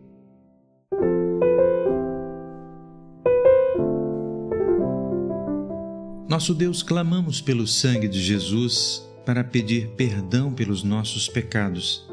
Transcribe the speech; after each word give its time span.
Nosso 6.27 6.55
Deus, 6.55 6.83
clamamos 6.83 7.43
pelo 7.43 7.67
sangue 7.67 8.09
de 8.09 8.19
Jesus 8.19 9.07
para 9.27 9.43
pedir 9.43 9.89
perdão 9.97 10.53
pelos 10.53 10.85
nossos 10.85 11.29
pecados 11.29 12.09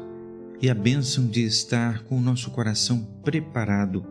e 0.60 0.68
a 0.68 0.74
bênção 0.74 1.28
de 1.28 1.44
estar 1.44 2.02
com 2.02 2.18
o 2.18 2.20
nosso 2.20 2.50
coração 2.50 3.06
preparado 3.22 4.04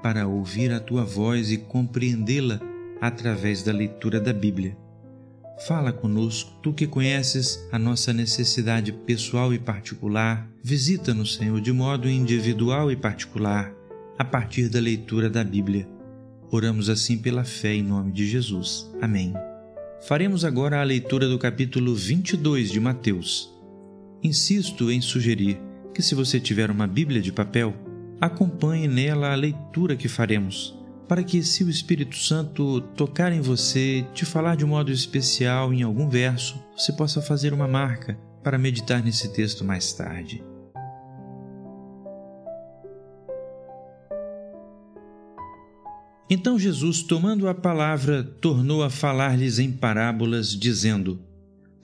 para 0.00 0.28
ouvir 0.28 0.72
a 0.72 0.78
tua 0.78 1.04
voz 1.04 1.50
e 1.50 1.58
compreendê-la 1.58 2.60
através 3.00 3.62
da 3.62 3.72
leitura 3.72 4.20
da 4.20 4.32
Bíblia. 4.32 4.76
Fala 5.66 5.92
conosco, 5.92 6.52
tu 6.62 6.72
que 6.72 6.86
conheces 6.86 7.58
a 7.72 7.78
nossa 7.78 8.12
necessidade 8.12 8.92
pessoal 8.92 9.52
e 9.52 9.58
particular, 9.58 10.48
visita-nos, 10.62 11.34
Senhor, 11.34 11.60
de 11.60 11.72
modo 11.72 12.08
individual 12.08 12.90
e 12.90 12.96
particular, 12.96 13.72
a 14.18 14.24
partir 14.24 14.68
da 14.68 14.80
leitura 14.80 15.28
da 15.28 15.42
Bíblia. 15.42 15.88
Oramos 16.50 16.88
assim 16.88 17.18
pela 17.18 17.44
fé 17.44 17.74
em 17.74 17.82
nome 17.82 18.12
de 18.12 18.26
Jesus. 18.26 18.90
Amém. 19.00 19.32
Faremos 20.06 20.44
agora 20.44 20.82
a 20.82 20.84
leitura 20.84 21.26
do 21.26 21.38
capítulo 21.38 21.94
22 21.94 22.70
de 22.70 22.78
Mateus. 22.78 23.50
Insisto 24.22 24.90
em 24.90 25.00
sugerir 25.00 25.58
que, 25.94 26.02
se 26.02 26.14
você 26.14 26.38
tiver 26.38 26.70
uma 26.70 26.86
Bíblia 26.86 27.22
de 27.22 27.32
papel, 27.32 27.74
acompanhe 28.20 28.86
nela 28.86 29.32
a 29.32 29.34
leitura 29.34 29.96
que 29.96 30.06
faremos, 30.06 30.78
para 31.08 31.24
que, 31.24 31.42
se 31.42 31.64
o 31.64 31.70
Espírito 31.70 32.18
Santo 32.18 32.82
tocar 32.94 33.32
em 33.32 33.40
você, 33.40 34.04
te 34.12 34.26
falar 34.26 34.58
de 34.58 34.66
modo 34.66 34.92
especial 34.92 35.72
em 35.72 35.82
algum 35.82 36.06
verso, 36.06 36.62
você 36.76 36.92
possa 36.92 37.22
fazer 37.22 37.54
uma 37.54 37.66
marca 37.66 38.18
para 38.42 38.58
meditar 38.58 39.02
nesse 39.02 39.32
texto 39.32 39.64
mais 39.64 39.94
tarde. 39.94 40.44
Então 46.28 46.58
Jesus, 46.58 47.02
tomando 47.02 47.48
a 47.48 47.54
palavra, 47.54 48.24
tornou 48.24 48.82
a 48.82 48.88
falar-lhes 48.88 49.58
em 49.58 49.70
parábolas, 49.70 50.58
dizendo: 50.58 51.20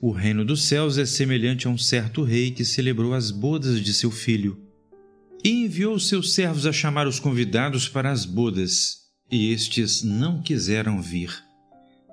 O 0.01 0.11
reino 0.11 0.45
dos 0.45 0.63
céus 0.63 0.97
é 0.97 1.05
semelhante 1.05 1.67
a 1.67 1.71
um 1.71 1.77
certo 1.77 2.23
rei 2.23 2.51
que 2.51 2.65
celebrou 2.65 3.13
as 3.13 3.31
bodas 3.31 3.81
de 3.83 3.93
seu 3.93 4.11
filho. 4.11 4.59
E 5.45 5.65
enviou 5.65 5.99
seus 5.99 6.33
servos 6.33 6.67
a 6.67 6.73
chamar 6.73 7.07
os 7.07 7.21
convidados 7.21 7.89
para 7.89 8.11
as 8.11 8.25
bodas, 8.25 8.99
e 9.31 9.53
estes 9.53 10.03
não 10.03 10.43
quiseram 10.43 11.03
vir. 11.03 11.35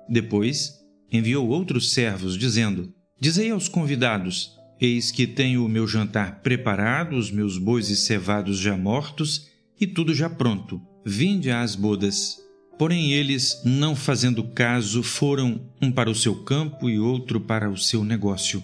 Depois 0.08 0.74
enviou 1.10 1.48
outros 1.48 1.92
servos, 1.92 2.36
dizendo: 2.36 2.92
Dizei 3.18 3.50
aos 3.50 3.68
convidados: 3.68 4.52
Eis 4.78 5.10
que 5.10 5.26
tenho 5.26 5.64
o 5.64 5.68
meu 5.68 5.88
jantar 5.88 6.42
preparado, 6.42 7.16
os 7.16 7.30
meus 7.30 7.56
bois 7.56 7.88
e 7.88 7.96
cevados 7.96 8.58
já 8.58 8.76
mortos, 8.76 9.48
e 9.80 9.86
tudo 9.86 10.14
já 10.14 10.28
pronto 10.28 10.87
Vinde 11.10 11.50
às 11.50 11.74
bodas. 11.74 12.36
Porém, 12.78 13.12
eles, 13.12 13.62
não 13.64 13.96
fazendo 13.96 14.44
caso, 14.44 15.02
foram 15.02 15.58
um 15.80 15.90
para 15.90 16.10
o 16.10 16.14
seu 16.14 16.34
campo 16.34 16.90
e 16.90 16.98
outro 16.98 17.40
para 17.40 17.70
o 17.70 17.78
seu 17.78 18.04
negócio. 18.04 18.62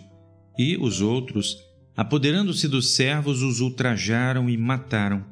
E 0.59 0.77
os 0.77 1.01
outros, 1.01 1.57
apoderando-se 1.97 2.69
dos 2.69 2.91
servos, 2.91 3.41
os 3.41 3.61
ultrajaram 3.61 4.51
e 4.51 4.59
mataram. 4.59 5.25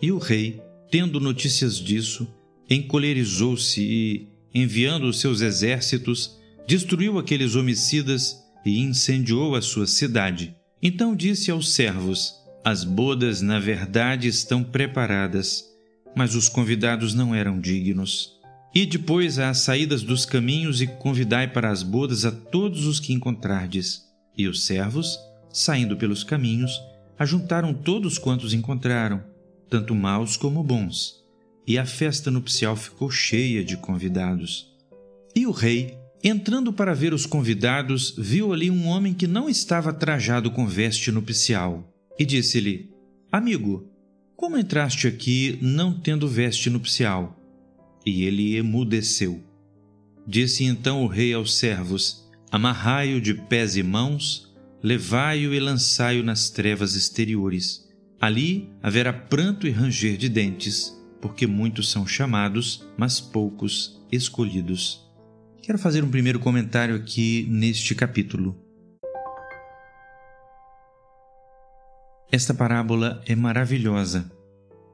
E 0.00 0.12
o 0.12 0.18
rei, 0.18 0.60
tendo 0.90 1.18
notícias 1.18 1.78
disso, 1.78 2.28
encolerizou-se 2.68 3.80
e, 3.80 4.28
enviando 4.54 5.04
os 5.08 5.20
seus 5.20 5.40
exércitos, 5.40 6.36
destruiu 6.66 7.18
aqueles 7.18 7.54
homicidas 7.54 8.36
e 8.62 8.78
incendiou 8.78 9.54
a 9.54 9.62
sua 9.62 9.86
cidade. 9.86 10.54
Então 10.82 11.16
disse 11.16 11.50
aos 11.50 11.72
servos: 11.72 12.34
As 12.62 12.84
bodas, 12.84 13.40
na 13.40 13.58
verdade, 13.58 14.28
estão 14.28 14.62
preparadas 14.62 15.67
mas 16.14 16.34
os 16.34 16.48
convidados 16.48 17.14
não 17.14 17.34
eram 17.34 17.60
dignos. 17.60 18.38
E 18.74 18.84
depois 18.84 19.38
às 19.38 19.58
saídas 19.58 20.02
dos 20.02 20.26
caminhos 20.26 20.80
e 20.80 20.86
convidai 20.86 21.48
para 21.48 21.70
as 21.70 21.82
bodas 21.82 22.24
a 22.24 22.30
todos 22.30 22.86
os 22.86 23.00
que 23.00 23.12
encontrardes. 23.12 24.02
E 24.36 24.46
os 24.46 24.64
servos, 24.64 25.18
saindo 25.52 25.96
pelos 25.96 26.22
caminhos, 26.22 26.78
ajuntaram 27.18 27.74
todos 27.74 28.18
quantos 28.18 28.52
encontraram, 28.52 29.22
tanto 29.68 29.94
maus 29.94 30.36
como 30.36 30.62
bons. 30.62 31.16
E 31.66 31.76
a 31.78 31.84
festa 31.84 32.30
nupcial 32.30 32.76
ficou 32.76 33.10
cheia 33.10 33.64
de 33.64 33.76
convidados. 33.76 34.68
E 35.34 35.46
o 35.46 35.50
rei, 35.50 35.98
entrando 36.22 36.72
para 36.72 36.94
ver 36.94 37.12
os 37.12 37.26
convidados, 37.26 38.14
viu 38.16 38.52
ali 38.52 38.70
um 38.70 38.86
homem 38.86 39.12
que 39.12 39.26
não 39.26 39.48
estava 39.48 39.92
trajado 39.92 40.50
com 40.50 40.66
veste 40.66 41.10
nupcial, 41.10 41.92
e 42.18 42.24
disse-lhe: 42.24 42.90
Amigo, 43.30 43.90
como 44.38 44.56
entraste 44.56 45.08
aqui 45.08 45.58
não 45.60 45.92
tendo 45.92 46.28
veste 46.28 46.70
nupcial? 46.70 47.36
E 48.06 48.22
ele 48.22 48.54
emudeceu. 48.54 49.42
Disse 50.24 50.62
então 50.62 51.02
o 51.02 51.08
rei 51.08 51.34
aos 51.34 51.56
servos: 51.56 52.30
Amarrai-o 52.48 53.20
de 53.20 53.34
pés 53.34 53.76
e 53.76 53.82
mãos, 53.82 54.54
levai-o 54.80 55.52
e 55.52 55.58
lançai-o 55.58 56.22
nas 56.22 56.50
trevas 56.50 56.94
exteriores. 56.94 57.84
Ali 58.20 58.70
haverá 58.80 59.12
pranto 59.12 59.66
e 59.66 59.70
ranger 59.70 60.16
de 60.16 60.28
dentes, 60.28 60.96
porque 61.20 61.44
muitos 61.44 61.90
são 61.90 62.06
chamados, 62.06 62.86
mas 62.96 63.20
poucos 63.20 64.00
escolhidos. 64.10 65.04
Quero 65.60 65.78
fazer 65.78 66.04
um 66.04 66.10
primeiro 66.10 66.38
comentário 66.38 66.94
aqui 66.94 67.44
neste 67.50 67.92
capítulo. 67.92 68.56
Esta 72.30 72.52
parábola 72.52 73.22
é 73.24 73.34
maravilhosa 73.34 74.30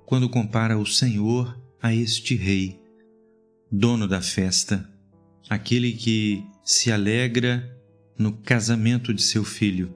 quando 0.06 0.28
compara 0.28 0.78
o 0.78 0.86
Senhor 0.86 1.60
a 1.82 1.92
este 1.92 2.36
rei, 2.36 2.80
dono 3.70 4.06
da 4.06 4.20
festa, 4.20 4.88
aquele 5.48 5.92
que 5.92 6.44
se 6.64 6.92
alegra 6.92 7.76
no 8.16 8.34
casamento 8.34 9.12
de 9.12 9.20
seu 9.20 9.42
filho. 9.42 9.92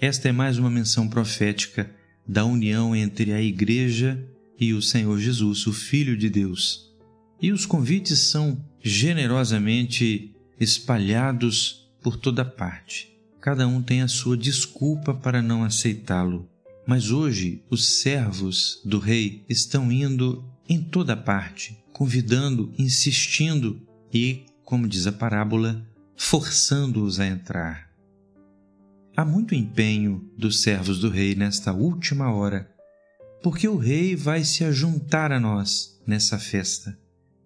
Esta 0.00 0.28
é 0.28 0.32
mais 0.32 0.56
uma 0.56 0.70
menção 0.70 1.08
profética 1.08 1.90
da 2.24 2.44
união 2.44 2.94
entre 2.94 3.32
a 3.32 3.42
Igreja 3.42 4.24
e 4.56 4.72
o 4.72 4.80
Senhor 4.80 5.18
Jesus, 5.18 5.66
o 5.66 5.72
Filho 5.72 6.16
de 6.16 6.30
Deus. 6.30 6.94
E 7.42 7.50
os 7.50 7.66
convites 7.66 8.20
são 8.20 8.64
generosamente 8.80 10.32
espalhados 10.60 11.90
por 12.00 12.16
toda 12.16 12.44
parte 12.44 13.15
cada 13.46 13.68
um 13.68 13.80
tem 13.80 14.02
a 14.02 14.08
sua 14.08 14.36
desculpa 14.36 15.14
para 15.14 15.40
não 15.40 15.62
aceitá-lo. 15.62 16.50
Mas 16.84 17.12
hoje 17.12 17.62
os 17.70 18.00
servos 18.00 18.82
do 18.84 18.98
rei 18.98 19.44
estão 19.48 19.92
indo 19.92 20.44
em 20.68 20.82
toda 20.82 21.16
parte, 21.16 21.78
convidando, 21.92 22.72
insistindo 22.76 23.80
e, 24.12 24.46
como 24.64 24.88
diz 24.88 25.06
a 25.06 25.12
parábola, 25.12 25.80
forçando-os 26.16 27.20
a 27.20 27.26
entrar. 27.28 27.88
há 29.16 29.24
muito 29.24 29.54
empenho 29.54 30.28
dos 30.36 30.60
servos 30.62 30.98
do 30.98 31.08
rei 31.08 31.36
nesta 31.36 31.72
última 31.72 32.32
hora, 32.32 32.68
porque 33.44 33.68
o 33.68 33.76
rei 33.76 34.16
vai 34.16 34.42
se 34.42 34.64
ajuntar 34.64 35.30
a 35.30 35.38
nós 35.38 36.02
nessa 36.04 36.36
festa. 36.36 36.98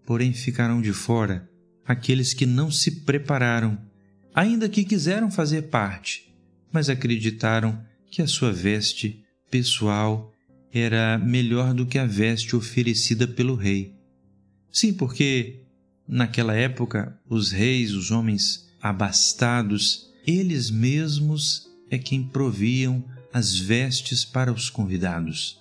Porém, 0.07 0.33
ficarão 0.33 0.81
de 0.81 0.95
fora 0.95 1.47
aqueles 1.85 2.33
que 2.33 2.47
não 2.47 2.71
se 2.71 3.03
prepararam, 3.03 3.90
ainda 4.35 4.69
que 4.69 4.85
quiseram 4.85 5.31
fazer 5.31 5.63
parte, 5.63 6.35
mas 6.73 6.89
acreditaram 6.89 7.81
que 8.11 8.23
a 8.23 8.27
sua 8.27 8.53
veste 8.53 9.25
pessoal 9.51 10.33
era 10.73 11.19
melhor 11.19 11.75
do 11.75 11.87
que 11.87 11.99
a 11.99 12.07
veste 12.07 12.55
oferecida 12.55 13.27
pelo 13.27 13.55
rei. 13.55 13.95
Sim, 14.71 14.93
porque 14.93 15.65
naquela 16.07 16.55
época 16.55 17.19
os 17.29 17.51
reis, 17.51 17.93
os 17.93 18.11
homens 18.11 18.69
abastados, 18.81 20.11
eles 20.27 20.71
mesmos 20.71 21.69
é 21.91 21.99
quem 21.99 22.23
proviam 22.23 23.05
as 23.33 23.59
vestes 23.59 24.25
para 24.25 24.53
os 24.53 24.71
convidados. 24.71 25.61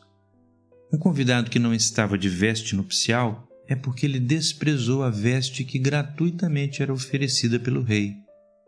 Um 0.91 0.97
convidado 0.97 1.49
que 1.49 1.59
não 1.59 1.73
estava 1.73 2.17
de 2.17 2.29
veste 2.29 2.75
nupcial 2.75 3.47
é 3.67 3.75
porque 3.75 4.05
ele 4.05 4.19
desprezou 4.19 5.03
a 5.03 5.09
veste 5.09 5.63
que 5.63 5.77
gratuitamente 5.77 6.81
era 6.81 6.93
oferecida 6.93 7.59
pelo 7.59 7.83
rei. 7.83 8.15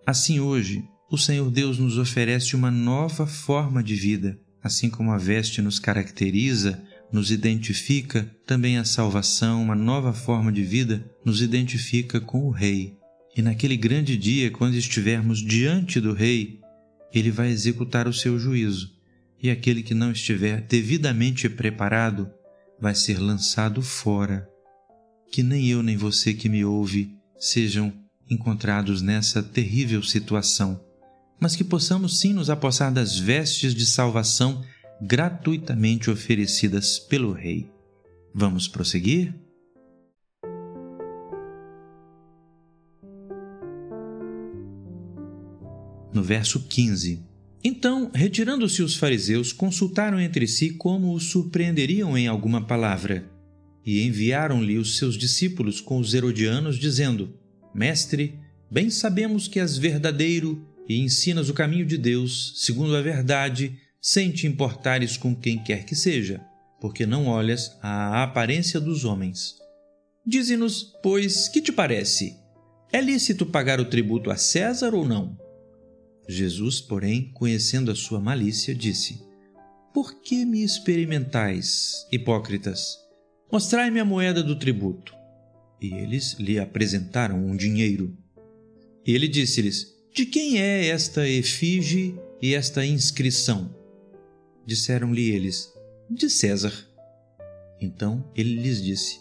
Assim, 0.05 0.39
hoje, 0.39 0.83
o 1.11 1.17
Senhor 1.17 1.51
Deus 1.51 1.77
nos 1.77 1.97
oferece 1.97 2.55
uma 2.55 2.71
nova 2.71 3.27
forma 3.27 3.83
de 3.83 3.95
vida. 3.95 4.39
Assim 4.63 4.89
como 4.89 5.11
a 5.11 5.17
veste 5.17 5.61
nos 5.61 5.79
caracteriza, 5.79 6.81
nos 7.11 7.31
identifica, 7.31 8.29
também 8.45 8.77
a 8.77 8.85
salvação, 8.85 9.61
uma 9.61 9.75
nova 9.75 10.13
forma 10.13 10.51
de 10.51 10.63
vida, 10.63 11.05
nos 11.25 11.41
identifica 11.41 12.19
com 12.19 12.45
o 12.45 12.51
Rei. 12.51 12.95
E 13.35 13.41
naquele 13.41 13.77
grande 13.77 14.17
dia, 14.17 14.49
quando 14.49 14.75
estivermos 14.75 15.39
diante 15.39 15.99
do 15.99 16.13
Rei, 16.13 16.59
ele 17.13 17.29
vai 17.29 17.49
executar 17.49 18.07
o 18.07 18.13
seu 18.13 18.39
juízo, 18.39 18.91
e 19.41 19.49
aquele 19.49 19.83
que 19.83 19.93
não 19.93 20.11
estiver 20.11 20.61
devidamente 20.61 21.49
preparado 21.49 22.29
vai 22.79 22.95
ser 22.95 23.19
lançado 23.19 23.81
fora. 23.81 24.47
Que 25.31 25.43
nem 25.43 25.67
eu 25.67 25.83
nem 25.83 25.97
você 25.97 26.33
que 26.33 26.49
me 26.49 26.63
ouve 26.63 27.15
sejam 27.37 27.93
encontrados 28.31 29.01
nessa 29.01 29.43
terrível 29.43 30.01
situação, 30.01 30.79
mas 31.39 31.55
que 31.55 31.63
possamos 31.63 32.19
sim 32.19 32.33
nos 32.33 32.49
apossar 32.49 32.91
das 32.91 33.17
vestes 33.19 33.75
de 33.75 33.85
salvação 33.85 34.63
gratuitamente 35.01 36.09
oferecidas 36.09 36.97
pelo 36.97 37.33
Rei. 37.33 37.69
Vamos 38.33 38.67
prosseguir? 38.67 39.35
no 46.13 46.21
verso 46.21 46.59
15. 46.59 47.23
Então, 47.63 48.11
retirando-se 48.13 48.81
os 48.81 48.95
fariseus, 48.95 49.53
consultaram 49.53 50.19
entre 50.19 50.47
si 50.47 50.71
como 50.71 51.13
o 51.13 51.19
surpreenderiam 51.19 52.17
em 52.17 52.27
alguma 52.27 52.65
palavra. 52.65 53.29
E 53.85 54.03
enviaram-lhe 54.03 54.77
os 54.77 54.97
seus 54.97 55.17
discípulos 55.17 55.79
com 55.79 55.97
os 55.97 56.13
herodianos, 56.13 56.77
dizendo: 56.77 57.33
Mestre, 57.73 58.39
bem 58.69 58.89
sabemos 58.89 59.47
que 59.47 59.59
és 59.59 59.77
verdadeiro 59.77 60.67
e 60.87 60.99
ensinas 60.99 61.49
o 61.49 61.53
caminho 61.53 61.85
de 61.85 61.97
Deus, 61.97 62.53
segundo 62.57 62.95
a 62.95 63.01
verdade, 63.01 63.77
sem 64.01 64.31
te 64.31 64.47
importares 64.47 65.15
com 65.15 65.35
quem 65.35 65.57
quer 65.63 65.85
que 65.85 65.95
seja, 65.95 66.41
porque 66.79 67.05
não 67.05 67.27
olhas 67.27 67.77
à 67.81 68.23
aparência 68.23 68.79
dos 68.79 69.05
homens. 69.05 69.55
Dize-nos, 70.25 70.83
pois, 71.01 71.47
que 71.47 71.61
te 71.61 71.71
parece? 71.71 72.35
É 72.91 72.99
lícito 72.99 73.45
pagar 73.45 73.79
o 73.79 73.85
tributo 73.85 74.29
a 74.29 74.35
César 74.35 74.93
ou 74.93 75.07
não? 75.07 75.37
Jesus, 76.27 76.81
porém, 76.81 77.31
conhecendo 77.33 77.89
a 77.91 77.95
sua 77.95 78.19
malícia, 78.19 78.75
disse: 78.75 79.23
Por 79.93 80.21
que 80.21 80.45
me 80.45 80.63
experimentais, 80.63 82.05
hipócritas? 82.11 82.97
Mostrai-me 83.51 83.99
a 83.99 84.05
moeda 84.05 84.43
do 84.43 84.57
tributo. 84.57 85.20
E 85.81 85.93
eles 85.95 86.33
lhe 86.33 86.59
apresentaram 86.59 87.43
um 87.43 87.55
dinheiro. 87.55 88.15
Ele 89.05 89.27
disse-lhes: 89.27 89.87
De 90.13 90.25
quem 90.25 90.61
é 90.61 90.87
esta 90.87 91.27
efígie 91.27 92.15
e 92.41 92.53
esta 92.53 92.85
inscrição? 92.85 93.75
Disseram-lhe 94.65 95.31
eles: 95.31 95.73
De 96.09 96.29
César. 96.29 96.73
Então 97.79 98.29
ele 98.35 98.55
lhes 98.61 98.81
disse: 98.81 99.19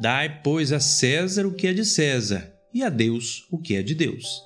Dai, 0.00 0.42
pois, 0.42 0.72
a 0.72 0.80
César 0.80 1.46
o 1.46 1.54
que 1.54 1.66
é 1.66 1.74
de 1.74 1.84
César, 1.84 2.50
e 2.72 2.82
a 2.82 2.88
Deus 2.88 3.46
o 3.50 3.58
que 3.58 3.76
é 3.76 3.82
de 3.82 3.94
Deus. 3.94 4.42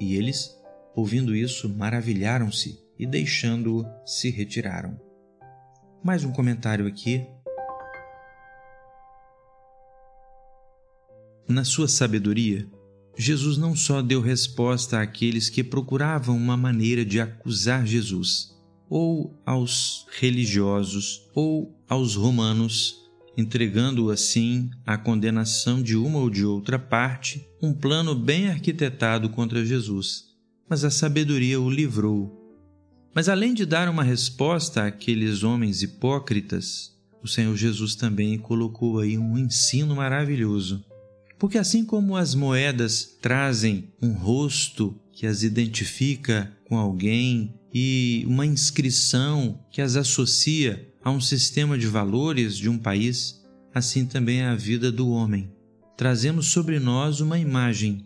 E 0.00 0.14
eles 0.14 0.58
Ouvindo 0.94 1.36
isso, 1.36 1.68
maravilharam-se 1.68 2.78
e, 2.98 3.06
deixando-o, 3.06 3.86
se 4.04 4.28
retiraram. 4.28 5.00
Mais 6.02 6.24
um 6.24 6.32
comentário 6.32 6.86
aqui. 6.86 7.26
Na 11.50 11.64
sua 11.64 11.88
sabedoria, 11.88 12.66
Jesus 13.18 13.58
não 13.58 13.76
só 13.76 14.00
deu 14.00 14.22
resposta 14.22 15.00
àqueles 15.00 15.50
que 15.50 15.62
procuravam 15.62 16.34
uma 16.34 16.56
maneira 16.56 17.04
de 17.04 17.20
acusar 17.20 17.86
Jesus, 17.86 18.56
ou 18.88 19.38
aos 19.44 20.06
religiosos, 20.18 21.28
ou 21.34 21.76
aos 21.88 22.14
romanos, 22.14 22.96
entregando 23.36 24.10
assim 24.10 24.70
à 24.86 24.96
condenação 24.96 25.82
de 25.82 25.96
uma 25.96 26.18
ou 26.18 26.30
de 26.30 26.44
outra 26.44 26.78
parte 26.78 27.46
um 27.62 27.74
plano 27.74 28.14
bem 28.14 28.48
arquitetado 28.48 29.28
contra 29.28 29.64
Jesus 29.64 30.30
mas 30.70 30.84
a 30.84 30.90
sabedoria 30.90 31.60
o 31.60 31.68
livrou. 31.68 32.32
Mas 33.12 33.28
além 33.28 33.52
de 33.52 33.66
dar 33.66 33.88
uma 33.88 34.04
resposta 34.04 34.86
àqueles 34.86 35.42
homens 35.42 35.82
hipócritas, 35.82 36.96
o 37.20 37.26
Senhor 37.26 37.56
Jesus 37.56 37.96
também 37.96 38.38
colocou 38.38 39.00
aí 39.00 39.18
um 39.18 39.36
ensino 39.36 39.96
maravilhoso. 39.96 40.84
Porque 41.40 41.56
assim 41.56 41.86
como 41.86 42.16
as 42.18 42.34
moedas 42.34 43.16
trazem 43.18 43.88
um 44.00 44.12
rosto 44.12 44.94
que 45.10 45.26
as 45.26 45.42
identifica 45.42 46.54
com 46.68 46.76
alguém 46.76 47.58
e 47.72 48.24
uma 48.26 48.44
inscrição 48.44 49.58
que 49.70 49.80
as 49.80 49.96
associa 49.96 50.86
a 51.02 51.10
um 51.10 51.18
sistema 51.18 51.78
de 51.78 51.86
valores 51.86 52.58
de 52.58 52.68
um 52.68 52.76
país, 52.76 53.42
assim 53.74 54.04
também 54.04 54.42
é 54.42 54.48
a 54.48 54.54
vida 54.54 54.92
do 54.92 55.08
homem. 55.08 55.50
Trazemos 55.96 56.48
sobre 56.48 56.78
nós 56.78 57.20
uma 57.20 57.38
imagem. 57.38 58.04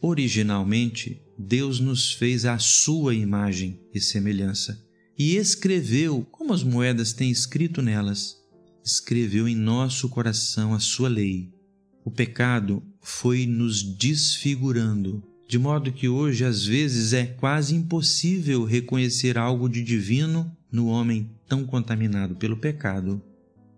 Originalmente, 0.00 1.20
Deus 1.38 1.80
nos 1.80 2.14
fez 2.14 2.46
à 2.46 2.58
sua 2.58 3.14
imagem 3.14 3.78
e 3.92 4.00
semelhança 4.00 4.82
e 5.18 5.36
escreveu, 5.36 6.26
como 6.30 6.54
as 6.54 6.62
moedas 6.62 7.12
têm 7.12 7.30
escrito 7.30 7.82
nelas, 7.82 8.38
escreveu 8.82 9.46
em 9.46 9.54
nosso 9.54 10.08
coração 10.08 10.72
a 10.72 10.80
sua 10.80 11.10
lei. 11.10 11.59
O 12.10 12.12
pecado 12.12 12.82
foi 13.00 13.46
nos 13.46 13.84
desfigurando, 13.84 15.22
de 15.48 15.56
modo 15.56 15.92
que 15.92 16.08
hoje 16.08 16.44
às 16.44 16.66
vezes 16.66 17.12
é 17.12 17.24
quase 17.24 17.72
impossível 17.72 18.64
reconhecer 18.64 19.38
algo 19.38 19.68
de 19.68 19.80
divino 19.80 20.50
no 20.72 20.88
homem 20.88 21.30
tão 21.48 21.64
contaminado 21.64 22.34
pelo 22.34 22.56
pecado. 22.56 23.22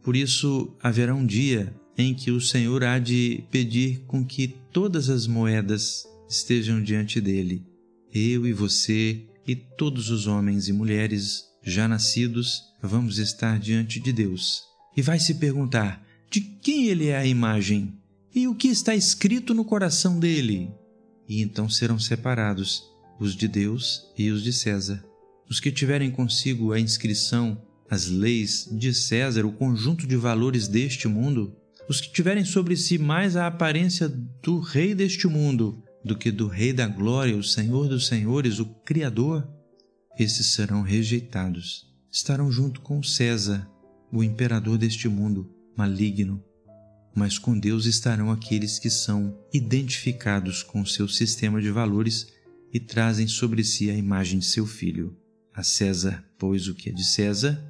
Por 0.03 0.17
isso 0.17 0.75
haverá 0.83 1.15
um 1.15 1.27
dia 1.27 1.75
em 1.97 2.15
que 2.15 2.31
o 2.31 2.41
Senhor 2.41 2.83
há 2.83 2.99
de 2.99 3.45
pedir 3.51 4.03
com 4.07 4.25
que 4.25 4.49
todas 4.73 5.11
as 5.11 5.27
moedas 5.27 6.07
estejam 6.27 6.83
diante 6.83 7.21
dele. 7.21 7.63
Eu 8.15 8.47
e 8.47 8.53
você 8.55 9.27
e 9.47 9.55
todos 9.55 10.09
os 10.09 10.27
homens 10.27 10.69
e 10.69 10.73
mulheres 10.73 11.45
já 11.63 11.87
nascidos 11.87 12.63
vamos 12.83 13.19
estar 13.19 13.59
diante 13.59 14.01
de 14.01 14.11
Deus. 14.11 14.63
E 14.97 15.03
vai 15.03 15.21
se 15.21 15.35
perguntar: 15.35 16.03
de 16.31 16.41
quem 16.41 16.87
ele 16.87 17.09
é 17.09 17.19
a 17.19 17.27
imagem? 17.27 17.93
E 18.35 18.49
o 18.49 18.55
que 18.55 18.69
está 18.69 18.95
escrito 18.95 19.53
no 19.53 19.63
coração 19.63 20.19
dele? 20.19 20.71
E 21.29 21.43
então 21.43 21.69
serão 21.69 21.99
separados 21.99 22.83
os 23.21 23.37
de 23.37 23.47
Deus 23.47 24.11
e 24.17 24.31
os 24.31 24.43
de 24.43 24.55
César. 24.55 25.05
Os 25.51 25.61
que 25.61 25.71
tiverem 25.71 26.11
consigo 26.11 26.73
a 26.73 26.81
inscrição, 26.81 27.61
as 27.91 28.09
leis 28.09 28.67
de 28.73 28.95
César, 28.95 29.45
o 29.45 29.53
conjunto 29.53 30.07
de 30.07 30.17
valores 30.17 30.67
deste 30.67 31.07
mundo, 31.07 31.55
os 31.87 32.01
que 32.01 32.11
tiverem 32.11 32.43
sobre 32.43 32.75
si 32.75 32.97
mais 32.97 33.37
a 33.37 33.47
aparência 33.47 34.09
do 34.09 34.61
rei 34.61 34.95
deste 34.95 35.27
mundo, 35.27 35.83
do 36.03 36.17
que 36.17 36.31
do 36.31 36.47
Rei 36.47 36.73
da 36.73 36.87
Glória, 36.87 37.37
o 37.37 37.45
Senhor 37.45 37.87
dos 37.87 38.07
Senhores, 38.07 38.59
o 38.59 38.65
Criador, 38.65 39.47
esses 40.19 40.55
serão 40.55 40.81
rejeitados. 40.81 41.87
Estarão 42.11 42.51
junto 42.51 42.81
com 42.81 43.03
César, 43.03 43.71
o 44.11 44.25
imperador 44.25 44.79
deste 44.79 45.07
mundo 45.07 45.51
maligno. 45.77 46.43
Mas 47.15 47.39
com 47.39 47.59
Deus 47.59 47.87
estarão 47.87 48.31
aqueles 48.31 48.79
que 48.79 48.89
são 48.89 49.39
identificados 49.53 50.63
com 50.63 50.85
seu 50.85 51.07
sistema 51.09 51.61
de 51.61 51.71
valores 51.71 52.29
e 52.73 52.81
trazem 52.81 53.29
sobre 53.29 53.63
si 53.63 53.91
a 53.91 53.95
imagem 53.95 54.39
de 54.39 54.47
seu 54.47 54.67
filho. 54.67 55.17
A 55.55 55.63
César, 55.63 56.25
pois, 56.39 56.69
o 56.69 56.75
que 56.75 56.89
é 56.89 56.93
de 56.93 57.05
César, 57.05 57.63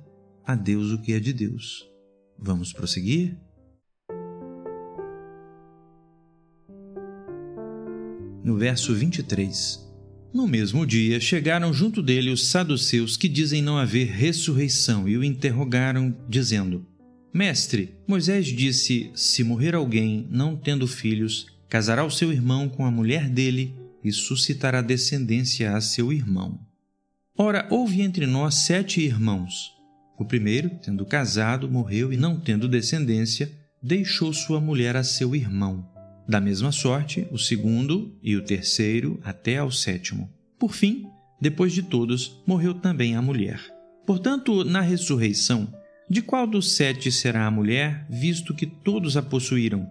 a 0.45 0.55
Deus 0.55 0.93
o 0.93 1.01
que 1.01 1.13
é 1.13 1.19
de 1.19 1.33
Deus. 1.33 1.85
Vamos 2.39 2.73
prosseguir? 2.73 3.37
no 8.43 8.57
verso 8.57 8.95
23. 8.95 9.81
No 10.35 10.49
mesmo 10.49 10.87
dia, 10.87 11.21
chegaram 11.21 11.73
junto 11.73 12.03
dele 12.03 12.31
os 12.31 12.49
saduceus 12.49 13.17
que 13.17 13.29
dizem 13.29 13.63
não 13.63 13.77
haver 13.77 14.09
ressurreição 14.09 15.09
e 15.09 15.17
o 15.17 15.23
interrogaram, 15.23 16.17
dizendo: 16.29 16.87
Mestre, 17.33 17.95
Moisés 18.07 18.47
disse: 18.47 19.11
se 19.15 19.43
morrer 19.43 19.75
alguém 19.75 20.27
não 20.31 20.55
tendo 20.55 20.87
filhos, 20.87 21.47
casará 21.69 22.05
o 22.05 22.11
seu 22.11 22.31
irmão 22.31 22.69
com 22.69 22.85
a 22.85 22.91
mulher 22.91 23.29
dele 23.29 23.75
e 24.05 24.13
suscitará 24.13 24.83
descendência 24.83 25.75
a 25.75 25.81
seu 25.81 26.13
irmão. 26.13 26.61
Ora, 27.37 27.67
houve 27.71 28.03
entre 28.03 28.27
nós 28.27 28.57
sete 28.57 29.01
irmãos. 29.01 29.73
O 30.19 30.25
primeiro, 30.25 30.71
tendo 30.83 31.07
casado, 31.07 31.71
morreu 31.71 32.13
e 32.13 32.17
não 32.17 32.39
tendo 32.39 32.69
descendência, 32.69 33.51
deixou 33.83 34.33
sua 34.35 34.61
mulher 34.61 34.97
a 34.97 35.03
seu 35.03 35.35
irmão. 35.35 35.89
Da 36.29 36.41
mesma 36.41 36.71
sorte, 36.71 37.27
o 37.31 37.39
segundo 37.39 38.15
e 38.23 38.37
o 38.37 38.45
terceiro 38.45 39.19
até 39.25 39.57
ao 39.57 39.73
sétimo. 39.73 40.31
Por 40.59 40.75
fim, 40.75 41.07
depois 41.41 41.73
de 41.73 41.83
todos, 41.83 42.43
morreu 42.47 42.75
também 42.75 43.17
a 43.17 43.23
mulher. 43.23 43.61
Portanto, 44.07 44.63
na 44.65 44.81
ressurreição, 44.81 45.73
de 46.09 46.21
qual 46.21 46.47
dos 46.47 46.73
sete 46.73 47.11
será 47.11 47.47
a 47.47 47.51
mulher, 47.51 48.07
visto 48.09 48.55
que 48.55 48.67
todos 48.67 49.17
a 49.17 49.23
possuíram? 49.23 49.89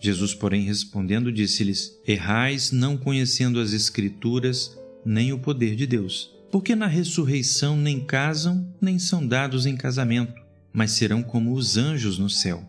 Jesus, 0.00 0.34
porém, 0.34 0.64
respondendo, 0.64 1.30
disse-lhes: 1.30 1.92
Errais, 2.06 2.72
não 2.72 2.96
conhecendo 2.96 3.60
as 3.60 3.72
Escrituras, 3.72 4.76
nem 5.04 5.32
o 5.32 5.38
poder 5.38 5.76
de 5.76 5.86
Deus. 5.86 6.30
Porque 6.50 6.74
na 6.74 6.86
ressurreição 6.86 7.76
nem 7.76 8.04
casam, 8.04 8.74
nem 8.80 8.98
são 8.98 9.26
dados 9.26 9.64
em 9.64 9.76
casamento, 9.76 10.34
mas 10.72 10.90
serão 10.90 11.22
como 11.22 11.54
os 11.54 11.76
anjos 11.76 12.18
no 12.18 12.28
céu. 12.28 12.68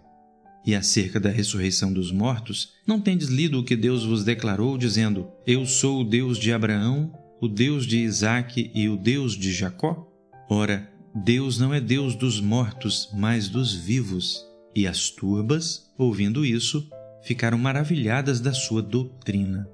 E 0.65 0.73
acerca 0.73 1.19
da 1.19 1.29
ressurreição 1.29 1.91
dos 1.91 2.11
mortos, 2.11 2.73
não 2.87 3.01
tendes 3.01 3.27
lido 3.27 3.59
o 3.59 3.63
que 3.63 3.75
Deus 3.75 4.05
vos 4.05 4.23
declarou, 4.23 4.77
dizendo: 4.77 5.27
Eu 5.45 5.65
sou 5.65 6.01
o 6.01 6.03
Deus 6.05 6.37
de 6.37 6.53
Abraão, 6.53 7.11
o 7.41 7.47
Deus 7.47 7.85
de 7.85 7.97
Isaque 7.97 8.71
e 8.73 8.87
o 8.87 8.95
Deus 8.95 9.33
de 9.33 9.51
Jacó? 9.51 10.07
Ora, 10.49 10.89
Deus 11.15 11.59
não 11.59 11.71
é 11.71 11.79
Deus 11.79 12.15
dos 12.15 12.41
mortos, 12.41 13.07
mas 13.13 13.47
dos 13.47 13.71
vivos. 13.71 14.43
E 14.75 14.87
as 14.87 15.11
turbas, 15.11 15.93
ouvindo 15.95 16.43
isso, 16.43 16.89
ficaram 17.21 17.55
maravilhadas 17.55 18.39
da 18.39 18.51
sua 18.51 18.81
doutrina. 18.81 19.69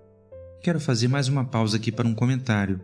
Quero 0.62 0.82
fazer 0.82 1.08
mais 1.08 1.30
uma 1.30 1.46
pausa 1.46 1.78
aqui 1.78 1.94
para 1.94 2.06
um 2.06 2.14
comentário. 2.14 2.84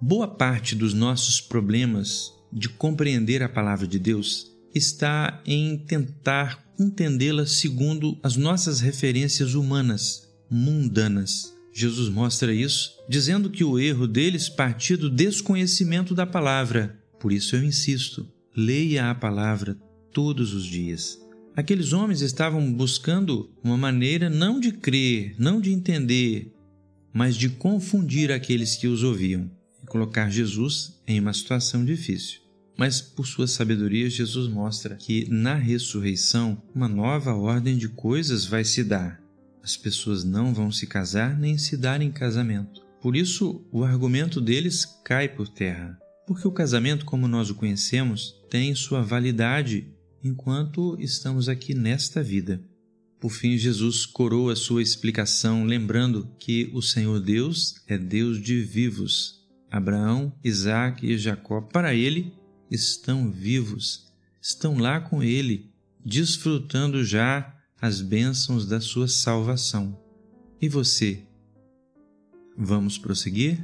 Boa 0.00 0.28
parte 0.28 0.76
dos 0.76 0.94
nossos 0.94 1.40
problemas 1.40 2.32
de 2.52 2.68
compreender 2.68 3.42
a 3.42 3.48
palavra 3.48 3.88
de 3.88 3.98
Deus 3.98 4.46
está 4.72 5.42
em 5.44 5.78
tentar 5.78 6.64
entendê-la 6.78 7.44
segundo 7.44 8.16
as 8.22 8.36
nossas 8.36 8.78
referências 8.78 9.54
humanas, 9.54 10.28
mundanas. 10.48 11.59
Jesus 11.72 12.08
mostra 12.08 12.52
isso, 12.52 12.92
dizendo 13.08 13.50
que 13.50 13.64
o 13.64 13.78
erro 13.78 14.06
deles 14.06 14.48
partia 14.48 14.96
do 14.96 15.10
desconhecimento 15.10 16.14
da 16.14 16.26
palavra. 16.26 16.98
Por 17.18 17.32
isso 17.32 17.54
eu 17.54 17.62
insisto, 17.62 18.28
leia 18.56 19.10
a 19.10 19.14
palavra 19.14 19.76
todos 20.12 20.52
os 20.52 20.64
dias. 20.64 21.18
Aqueles 21.56 21.92
homens 21.92 22.20
estavam 22.20 22.72
buscando 22.72 23.50
uma 23.62 23.76
maneira 23.76 24.30
não 24.30 24.58
de 24.58 24.72
crer, 24.72 25.34
não 25.38 25.60
de 25.60 25.72
entender, 25.72 26.52
mas 27.12 27.36
de 27.36 27.48
confundir 27.48 28.32
aqueles 28.32 28.76
que 28.76 28.86
os 28.86 29.02
ouviam 29.02 29.50
colocar 29.90 30.30
Jesus 30.30 31.02
em 31.06 31.18
uma 31.18 31.32
situação 31.32 31.84
difícil. 31.84 32.40
Mas, 32.78 33.00
por 33.00 33.26
sua 33.26 33.46
sabedoria, 33.46 34.08
Jesus 34.08 34.48
mostra 34.48 34.94
que 34.94 35.28
na 35.28 35.54
ressurreição 35.54 36.62
uma 36.72 36.88
nova 36.88 37.34
ordem 37.34 37.76
de 37.76 37.88
coisas 37.88 38.46
vai 38.46 38.64
se 38.64 38.84
dar. 38.84 39.20
As 39.62 39.76
pessoas 39.76 40.24
não 40.24 40.54
vão 40.54 40.70
se 40.70 40.86
casar 40.86 41.38
nem 41.38 41.58
se 41.58 41.76
dar 41.76 42.00
em 42.00 42.10
casamento. 42.10 42.82
Por 43.00 43.16
isso, 43.16 43.66
o 43.70 43.84
argumento 43.84 44.40
deles 44.40 44.84
cai 45.04 45.28
por 45.28 45.48
terra. 45.48 45.98
Porque 46.26 46.46
o 46.46 46.52
casamento, 46.52 47.04
como 47.04 47.26
nós 47.26 47.50
o 47.50 47.54
conhecemos, 47.54 48.34
tem 48.50 48.74
sua 48.74 49.02
validade 49.02 49.88
enquanto 50.22 50.96
estamos 51.00 51.48
aqui 51.48 51.74
nesta 51.74 52.22
vida. 52.22 52.62
Por 53.18 53.30
fim, 53.30 53.56
Jesus 53.56 54.06
coroa 54.06 54.56
sua 54.56 54.82
explicação 54.82 55.64
lembrando 55.64 56.30
que 56.38 56.70
o 56.72 56.80
Senhor 56.80 57.20
Deus 57.20 57.74
é 57.86 57.98
Deus 57.98 58.40
de 58.40 58.62
vivos 58.62 59.40
Abraão, 59.70 60.32
Isaac 60.42 61.06
e 61.06 61.16
Jacó, 61.16 61.60
para 61.60 61.94
ele, 61.94 62.34
estão 62.70 63.30
vivos, 63.30 64.12
estão 64.42 64.76
lá 64.78 65.00
com 65.00 65.22
ele, 65.22 65.70
desfrutando 66.04 67.04
já 67.04 67.54
as 67.80 68.02
bênçãos 68.02 68.66
da 68.66 68.78
sua 68.78 69.08
salvação. 69.08 69.98
E 70.60 70.68
você? 70.68 71.22
Vamos 72.56 72.98
prosseguir? 72.98 73.58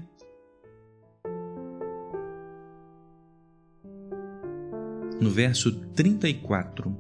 No 5.21 5.31
verso 5.31 5.71
34. 5.95 6.97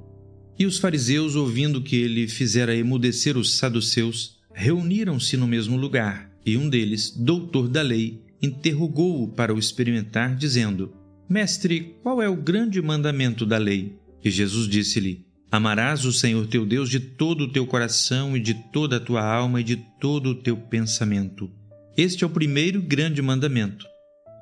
E 0.58 0.66
os 0.66 0.78
fariseus, 0.78 1.36
ouvindo 1.36 1.82
que 1.82 1.96
ele 1.96 2.28
fizera 2.28 2.76
emudecer 2.76 3.36
os 3.38 3.56
saduceus, 3.56 4.38
reuniram-se 4.52 5.36
no 5.36 5.46
mesmo 5.46 5.76
lugar, 5.76 6.30
e 6.44 6.56
um 6.56 6.68
deles, 6.68 7.10
doutor 7.10 7.68
da 7.68 7.82
lei, 7.82 8.22
interrogou-o 8.42 9.28
para 9.28 9.54
o 9.54 9.58
experimentar, 9.58 10.36
dizendo: 10.36 10.94
Mestre, 11.28 11.96
qual 12.02 12.22
é 12.22 12.28
o 12.28 12.36
grande 12.36 12.80
mandamento 12.80 13.44
da 13.44 13.58
lei? 13.58 13.98
E 14.22 14.30
Jesus 14.30 14.68
disse-lhe: 14.68 15.25
Amarás 15.50 16.04
o 16.04 16.12
Senhor 16.12 16.46
teu 16.48 16.66
Deus 16.66 16.90
de 16.90 16.98
todo 16.98 17.44
o 17.44 17.52
teu 17.52 17.66
coração 17.66 18.36
e 18.36 18.40
de 18.40 18.54
toda 18.54 18.96
a 18.96 19.00
tua 19.00 19.22
alma 19.22 19.60
e 19.60 19.64
de 19.64 19.76
todo 20.00 20.30
o 20.30 20.34
teu 20.34 20.56
pensamento. 20.56 21.50
Este 21.96 22.24
é 22.24 22.26
o 22.26 22.30
primeiro 22.30 22.82
grande 22.82 23.22
mandamento. 23.22 23.86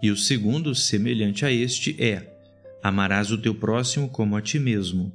E 0.02 0.10
o 0.10 0.16
segundo, 0.16 0.74
semelhante 0.74 1.44
a 1.44 1.52
este, 1.52 1.94
é: 2.02 2.34
Amarás 2.82 3.30
o 3.30 3.38
teu 3.38 3.54
próximo 3.54 4.08
como 4.08 4.36
a 4.36 4.42
ti 4.42 4.58
mesmo. 4.58 5.12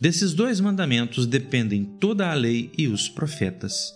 Desses 0.00 0.32
dois 0.32 0.60
mandamentos 0.60 1.26
dependem 1.26 1.84
toda 1.84 2.30
a 2.30 2.34
lei 2.34 2.70
e 2.78 2.86
os 2.86 3.08
profetas. 3.08 3.92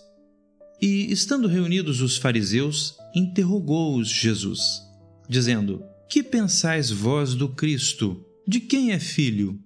E, 0.81 1.09
estando 1.11 1.47
reunidos 1.47 2.01
os 2.01 2.17
fariseus, 2.17 2.97
interrogou-os 3.15 4.09
Jesus, 4.09 4.81
dizendo: 5.29 5.81
Que 6.09 6.21
pensais 6.21 6.91
vós 6.91 7.35
do 7.35 7.47
Cristo? 7.47 8.25
De 8.45 8.59
quem 8.59 8.91
é 8.91 8.99
filho? 8.99 9.62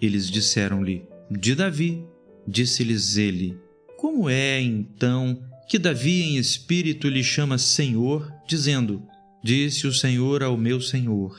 Eles 0.00 0.30
disseram-lhe: 0.30 1.04
De 1.30 1.54
Davi. 1.54 2.04
Disse-lhes 2.48 3.16
ele: 3.16 3.56
Como 3.96 4.28
é, 4.28 4.60
então, 4.60 5.40
que 5.68 5.78
Davi 5.78 6.22
em 6.22 6.36
espírito 6.36 7.08
lhe 7.08 7.22
chama 7.22 7.58
Senhor, 7.58 8.32
dizendo: 8.48 9.02
Disse 9.42 9.86
o 9.86 9.92
Senhor 9.92 10.42
ao 10.42 10.56
meu 10.56 10.80
Senhor: 10.80 11.38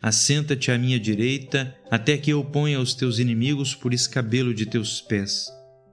Assenta-te 0.00 0.70
à 0.70 0.78
minha 0.78 0.98
direita, 0.98 1.74
até 1.90 2.16
que 2.16 2.30
eu 2.30 2.44
ponha 2.44 2.80
os 2.80 2.94
teus 2.94 3.18
inimigos 3.18 3.74
por 3.74 3.92
escabelo 3.92 4.54
de 4.54 4.66
teus 4.66 5.00
pés. 5.00 5.46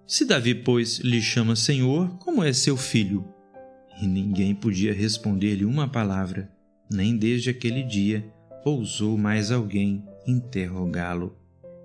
Se 0.08 0.26
Davi, 0.26 0.54
pois, 0.56 1.00
lhe 1.00 1.22
chama 1.22 1.56
Senhor, 1.56 2.18
como 2.18 2.44
é 2.44 2.54
seu 2.54 2.78
filho? 2.78 3.26
E 4.02 4.06
ninguém 4.06 4.54
podia 4.54 4.94
responder-lhe 4.94 5.66
uma 5.66 5.88
palavra, 5.88 6.50
nem 6.92 7.18
desde 7.18 7.50
aquele 7.50 7.84
dia 7.84 8.26
ousou 8.64 9.18
mais 9.18 9.52
alguém 9.52 10.04
interrogá-lo. 10.28 11.45